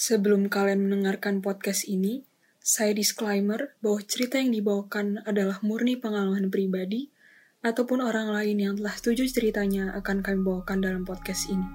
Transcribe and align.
Sebelum 0.00 0.48
kalian 0.48 0.88
mendengarkan 0.88 1.44
podcast 1.44 1.84
ini, 1.84 2.24
saya 2.56 2.96
disclaimer 2.96 3.76
bahwa 3.84 4.00
cerita 4.00 4.40
yang 4.40 4.48
dibawakan 4.48 5.20
adalah 5.28 5.60
murni 5.60 6.00
pengalaman 6.00 6.48
pribadi 6.48 7.12
ataupun 7.60 8.00
orang 8.00 8.32
lain 8.32 8.56
yang 8.64 8.74
telah 8.80 8.96
setuju 8.96 9.28
ceritanya 9.28 9.92
akan 10.00 10.24
kami 10.24 10.40
bawakan 10.40 10.80
dalam 10.80 11.04
podcast 11.04 11.52
ini. 11.52 11.68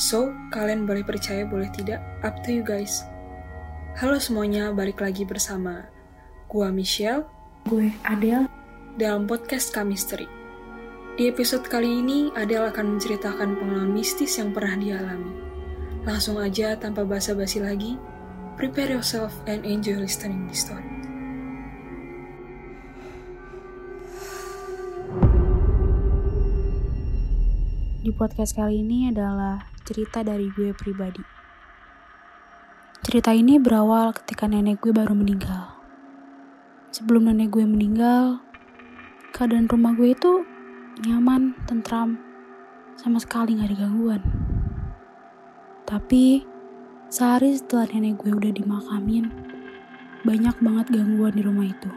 So, 0.00 0.32
kalian 0.48 0.88
boleh 0.88 1.04
percaya 1.04 1.44
boleh 1.44 1.68
tidak, 1.76 2.00
up 2.24 2.40
to 2.40 2.56
you 2.56 2.64
guys. 2.64 3.04
Halo 4.00 4.16
semuanya, 4.16 4.72
balik 4.72 5.04
lagi 5.04 5.28
bersama 5.28 5.92
gua 6.48 6.72
Michelle 6.72 7.28
Gue 7.68 7.92
Adele. 8.08 8.48
dalam 8.96 9.28
podcast 9.28 9.76
Kamisteri. 9.76 10.24
Di 11.20 11.28
episode 11.28 11.68
kali 11.68 12.00
ini, 12.00 12.32
Adele 12.32 12.72
akan 12.72 12.96
menceritakan 12.96 13.60
pengalaman 13.60 13.92
mistis 13.92 14.40
yang 14.40 14.56
pernah 14.56 14.80
dialami. 14.80 15.49
Langsung 16.00 16.40
aja 16.40 16.72
tanpa 16.80 17.04
basa-basi 17.04 17.60
lagi, 17.60 18.00
prepare 18.56 18.96
yourself 18.96 19.36
and 19.44 19.68
enjoy 19.68 20.00
listening 20.00 20.48
this 20.48 20.64
story. 20.64 20.80
Di 28.00 28.08
podcast 28.16 28.56
kali 28.56 28.80
ini 28.80 29.12
adalah 29.12 29.60
cerita 29.84 30.24
dari 30.24 30.48
gue 30.48 30.72
pribadi. 30.72 31.20
Cerita 33.04 33.36
ini 33.36 33.60
berawal 33.60 34.16
ketika 34.16 34.48
nenek 34.48 34.80
gue 34.80 34.96
baru 34.96 35.12
meninggal. 35.12 35.84
Sebelum 36.96 37.28
nenek 37.28 37.52
gue 37.52 37.68
meninggal, 37.68 38.40
keadaan 39.36 39.68
rumah 39.68 39.92
gue 39.92 40.16
itu 40.16 40.48
nyaman, 41.04 41.52
tentram, 41.68 42.16
sama 42.96 43.20
sekali 43.20 43.60
gak 43.60 43.68
ada 43.68 43.76
gangguan. 43.84 44.49
Tapi, 45.90 46.46
sehari 47.10 47.50
setelah 47.50 47.90
nenek 47.90 48.22
gue 48.22 48.30
udah 48.30 48.54
dimakamin, 48.54 49.26
banyak 50.22 50.54
banget 50.62 50.86
gangguan 50.94 51.34
di 51.34 51.42
rumah 51.42 51.66
itu. 51.66 51.90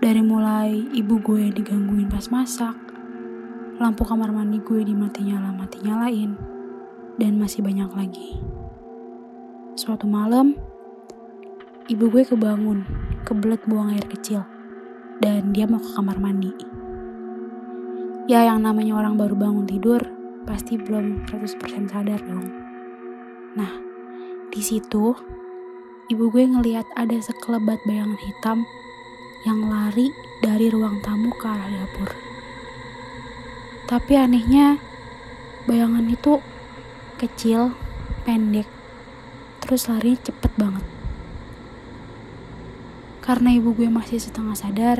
Dari 0.00 0.24
mulai 0.24 0.72
ibu 0.96 1.20
gue 1.20 1.36
yang 1.36 1.52
digangguin 1.52 2.08
pas 2.08 2.32
masak, 2.32 2.72
lampu 3.76 4.08
kamar 4.08 4.32
mandi 4.32 4.64
gue 4.64 4.80
dimati 4.88 5.28
nyala 5.28 5.52
mati 5.52 5.84
nyalain, 5.84 6.32
dan 7.20 7.36
masih 7.36 7.60
banyak 7.60 7.92
lagi. 7.92 8.40
Suatu 9.76 10.08
malam, 10.08 10.56
ibu 11.92 12.08
gue 12.08 12.24
kebangun, 12.24 12.88
kebelet 13.28 13.60
buang 13.68 13.92
air 13.92 14.08
kecil, 14.08 14.48
dan 15.20 15.52
dia 15.52 15.68
mau 15.68 15.76
ke 15.76 15.92
kamar 15.92 16.16
mandi. 16.16 16.56
Ya 18.32 18.48
yang 18.48 18.64
namanya 18.64 18.96
orang 18.96 19.20
baru 19.20 19.36
bangun 19.36 19.68
tidur, 19.68 20.15
pasti 20.46 20.78
belum 20.78 21.26
100% 21.26 21.90
sadar 21.90 22.22
dong. 22.22 22.46
Nah, 23.58 23.72
di 24.54 24.62
situ 24.62 25.12
ibu 26.06 26.24
gue 26.30 26.46
ngeliat 26.46 26.86
ada 26.94 27.18
sekelebat 27.18 27.82
bayangan 27.82 28.20
hitam 28.22 28.58
yang 29.42 29.66
lari 29.66 30.14
dari 30.38 30.70
ruang 30.70 31.02
tamu 31.02 31.34
ke 31.34 31.46
arah 31.50 31.66
dapur. 31.66 32.10
Tapi 33.86 34.12
anehnya, 34.18 34.78
bayangan 35.66 36.06
itu 36.10 36.38
kecil, 37.18 37.74
pendek, 38.22 38.66
terus 39.62 39.86
lari 39.90 40.18
cepet 40.18 40.50
banget. 40.58 40.82
Karena 43.22 43.54
ibu 43.54 43.74
gue 43.74 43.90
masih 43.90 44.22
setengah 44.22 44.54
sadar, 44.54 44.98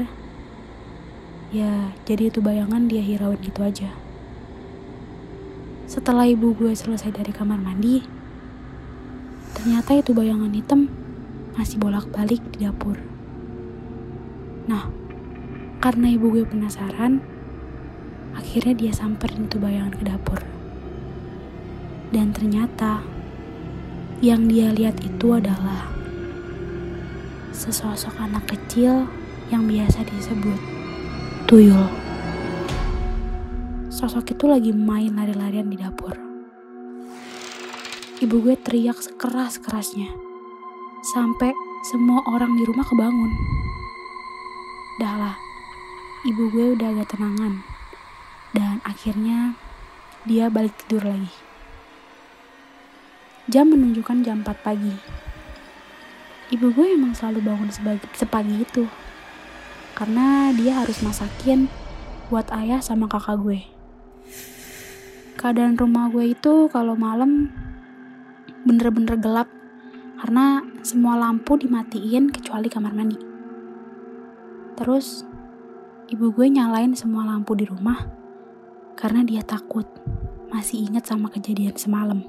ya 1.54 1.94
jadi 2.06 2.34
itu 2.34 2.42
bayangan 2.42 2.90
dia 2.90 3.02
hirauin 3.02 3.38
gitu 3.42 3.62
aja. 3.62 4.05
Setelah 5.86 6.26
ibu 6.26 6.50
gue 6.50 6.74
selesai 6.74 7.14
dari 7.14 7.30
kamar 7.30 7.62
mandi, 7.62 8.02
ternyata 9.54 9.94
itu 9.94 10.10
bayangan 10.10 10.50
hitam 10.50 10.90
masih 11.54 11.78
bolak-balik 11.78 12.42
di 12.50 12.66
dapur. 12.66 12.98
Nah, 14.66 14.90
karena 15.78 16.10
ibu 16.10 16.34
gue 16.34 16.42
penasaran, 16.42 17.22
akhirnya 18.34 18.74
dia 18.74 18.92
samperin 18.92 19.46
itu 19.46 19.62
bayangan 19.62 19.94
ke 19.94 20.02
dapur. 20.02 20.42
Dan 22.10 22.34
ternyata 22.34 23.06
yang 24.18 24.50
dia 24.50 24.74
lihat 24.74 24.98
itu 25.06 25.38
adalah 25.38 25.86
sesosok 27.54 28.18
anak 28.18 28.42
kecil 28.50 29.06
yang 29.54 29.70
biasa 29.70 30.02
disebut 30.02 30.58
tuyul. 31.46 32.05
Sosok 33.96 34.36
itu 34.36 34.44
lagi 34.44 34.76
main 34.76 35.08
lari-larian 35.16 35.72
di 35.72 35.80
dapur. 35.80 36.12
Ibu 38.20 38.44
gue 38.44 38.52
teriak 38.60 39.00
sekeras-kerasnya. 39.00 40.12
Sampai 41.00 41.56
semua 41.88 42.20
orang 42.28 42.60
di 42.60 42.68
rumah 42.68 42.84
kebangun. 42.84 43.32
Dah 45.00 45.16
lah, 45.16 45.36
ibu 46.28 46.44
gue 46.52 46.76
udah 46.76 46.92
agak 46.92 47.16
tenangan. 47.16 47.64
Dan 48.52 48.84
akhirnya 48.84 49.56
dia 50.28 50.52
balik 50.52 50.76
tidur 50.84 51.08
lagi. 51.08 51.32
Jam 53.48 53.72
menunjukkan 53.72 54.28
jam 54.28 54.44
4 54.44 54.60
pagi. 54.60 54.92
Ibu 56.52 56.68
gue 56.76 57.00
emang 57.00 57.16
selalu 57.16 57.48
bangun 57.48 57.72
sebagi, 57.72 58.04
sepagi 58.12 58.60
itu. 58.60 58.92
Karena 59.96 60.52
dia 60.52 60.84
harus 60.84 61.00
masakin 61.00 61.72
buat 62.28 62.52
ayah 62.52 62.84
sama 62.84 63.08
kakak 63.08 63.40
gue. 63.40 63.75
Keadaan 65.36 65.76
rumah 65.76 66.08
gue 66.08 66.32
itu 66.32 66.66
kalau 66.72 66.96
malam 66.96 67.52
bener-bener 68.66 69.20
gelap 69.20 69.46
karena 70.18 70.64
semua 70.82 71.14
lampu 71.14 71.54
dimatiin 71.60 72.32
kecuali 72.32 72.66
kamar 72.66 72.96
mandi. 72.96 73.20
Terus 74.74 75.22
ibu 76.10 76.32
gue 76.32 76.46
nyalain 76.50 76.96
semua 76.96 77.26
lampu 77.28 77.54
di 77.54 77.68
rumah 77.68 78.06
karena 78.96 79.22
dia 79.22 79.44
takut 79.44 79.86
masih 80.50 80.88
ingat 80.88 81.04
sama 81.06 81.28
kejadian 81.28 81.76
semalam. 81.76 82.24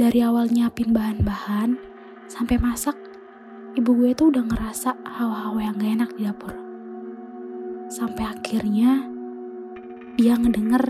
Dari 0.00 0.24
awal 0.24 0.48
nyiapin 0.48 0.96
bahan-bahan 0.96 1.76
sampai 2.24 2.56
masak, 2.56 2.96
ibu 3.76 3.92
gue 3.94 4.16
tuh 4.16 4.32
udah 4.32 4.42
ngerasa 4.48 4.96
hawa-hawa 5.04 5.60
yang 5.60 5.76
gak 5.76 5.92
enak 5.92 6.10
di 6.16 6.22
dapur. 6.24 6.56
Sampai 7.92 8.24
akhirnya 8.24 9.04
dia 10.20 10.36
ngedenger 10.36 10.84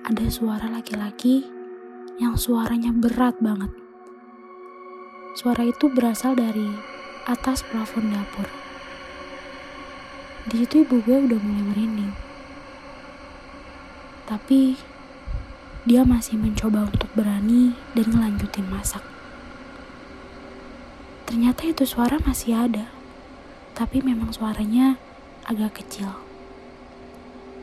ada 0.00 0.24
suara 0.32 0.72
laki-laki 0.72 1.44
yang 2.16 2.40
suaranya 2.40 2.88
berat 2.88 3.36
banget. 3.36 3.68
Suara 5.36 5.68
itu 5.68 5.92
berasal 5.92 6.40
dari 6.40 6.72
atas 7.28 7.60
plafon 7.68 8.08
dapur. 8.08 8.48
Di 10.48 10.64
situ 10.64 10.88
ibu 10.88 11.04
gue 11.04 11.20
udah 11.20 11.36
mulai 11.36 11.64
merinding. 11.68 12.16
Tapi 14.24 14.80
dia 15.84 16.08
masih 16.08 16.40
mencoba 16.40 16.88
untuk 16.88 17.12
berani 17.12 17.76
dan 17.92 18.08
ngelanjutin 18.08 18.64
masak. 18.72 19.04
Ternyata 21.28 21.68
itu 21.68 21.84
suara 21.84 22.16
masih 22.24 22.56
ada, 22.56 22.88
tapi 23.76 24.00
memang 24.00 24.32
suaranya 24.32 24.96
agak 25.44 25.84
kecil. 25.84 26.29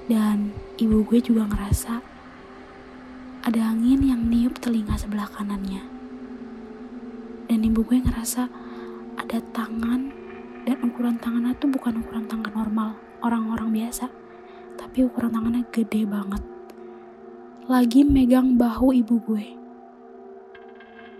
Dan 0.07 0.55
ibu 0.79 1.03
gue 1.03 1.19
juga 1.19 1.43
ngerasa 1.51 1.99
ada 3.43 3.61
angin 3.63 4.03
yang 4.07 4.23
niup 4.27 4.55
telinga 4.59 4.95
sebelah 4.95 5.27
kanannya. 5.27 5.83
Dan 7.47 7.59
ibu 7.63 7.83
gue 7.83 7.99
ngerasa 7.99 8.47
ada 9.19 9.39
tangan 9.51 10.11
dan 10.63 10.77
ukuran 10.83 11.19
tangannya 11.19 11.55
tuh 11.59 11.71
bukan 11.71 12.03
ukuran 12.03 12.27
tangan 12.27 12.51
normal 12.55 12.99
orang-orang 13.19 13.71
biasa, 13.71 14.07
tapi 14.79 15.03
ukuran 15.03 15.35
tangannya 15.35 15.63
gede 15.75 16.07
banget. 16.07 16.43
Lagi 17.67 18.07
megang 18.07 18.55
bahu 18.55 18.95
ibu 18.95 19.15
gue. 19.27 19.47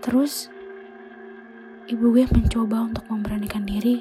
Terus 0.00 0.48
ibu 1.92 2.08
gue 2.12 2.24
mencoba 2.28 2.88
untuk 2.88 3.04
memberanikan 3.12 3.68
diri 3.68 4.00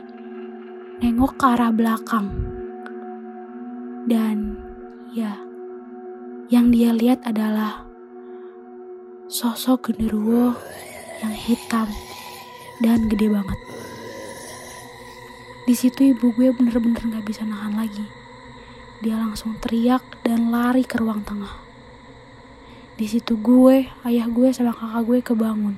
nengok 1.03 1.35
ke 1.35 1.45
arah 1.47 1.71
belakang. 1.71 2.27
Dan 4.07 4.66
ya, 5.15 5.39
yang 6.51 6.71
dia 6.71 6.91
lihat 6.91 7.23
adalah 7.23 7.87
sosok 9.31 9.91
genderuwo 9.91 10.55
yang 11.23 11.35
hitam 11.35 11.87
dan 12.83 13.07
gede 13.07 13.31
banget. 13.31 13.59
Di 15.67 15.75
situ 15.75 16.15
ibu 16.15 16.31
gue 16.31 16.51
bener-bener 16.55 16.99
gak 16.99 17.27
bisa 17.27 17.43
nahan 17.43 17.75
lagi. 17.75 18.07
Dia 19.03 19.19
langsung 19.19 19.59
teriak 19.59 20.03
dan 20.23 20.49
lari 20.49 20.87
ke 20.87 20.95
ruang 20.99 21.21
tengah. 21.27 21.51
Di 22.97 23.05
situ 23.05 23.37
gue, 23.37 23.85
ayah 24.07 24.25
gue 24.25 24.49
sama 24.49 24.73
kakak 24.73 25.03
gue 25.05 25.19
kebangun 25.21 25.75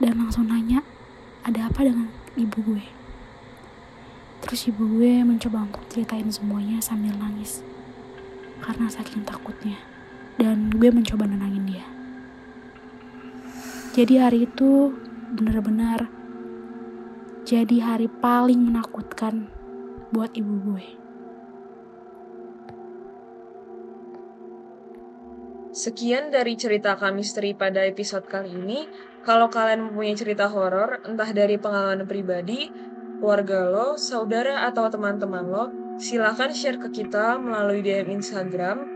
dan 0.00 0.16
langsung 0.16 0.48
nanya 0.48 0.80
ada 1.44 1.68
apa 1.68 1.84
dengan 1.84 2.08
ibu 2.38 2.58
gue. 2.64 2.84
Terus 4.40 4.70
ibu 4.72 4.88
gue 4.88 5.20
mencoba 5.20 5.68
untuk 5.68 5.84
ceritain 5.92 6.30
semuanya 6.32 6.80
sambil 6.80 7.12
nangis 7.18 7.73
karena 8.64 8.88
saking 8.88 9.28
takutnya 9.28 9.76
dan 10.40 10.72
gue 10.72 10.88
mencoba 10.88 11.28
nenangin 11.28 11.68
dia. 11.68 11.86
Jadi 13.92 14.14
hari 14.16 14.48
itu 14.48 14.96
benar-benar 15.36 16.08
jadi 17.44 17.76
hari 17.84 18.08
paling 18.08 18.72
menakutkan 18.72 19.52
buat 20.08 20.32
ibu 20.32 20.54
gue. 20.64 20.86
Sekian 25.74 26.32
dari 26.32 26.56
cerita 26.56 26.96
kami 26.96 27.20
misteri 27.20 27.52
pada 27.52 27.84
episode 27.84 28.24
kali 28.24 28.56
ini. 28.56 28.88
Kalau 29.26 29.50
kalian 29.50 29.90
mempunyai 29.90 30.16
cerita 30.16 30.46
horor, 30.46 31.02
entah 31.02 31.28
dari 31.34 31.58
pengalaman 31.58 32.06
pribadi, 32.06 32.70
keluarga 33.18 33.66
lo, 33.68 33.88
saudara, 33.98 34.64
atau 34.70 34.86
teman-teman 34.86 35.44
lo, 35.44 35.64
silahkan 35.98 36.50
share 36.50 36.78
ke 36.78 36.90
kita 36.90 37.38
melalui 37.38 37.82
DM 37.82 38.10
Instagram 38.18 38.86